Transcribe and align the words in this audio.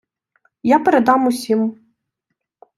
Я 0.69 0.77
передам 0.87 1.19
усім. 1.33 1.61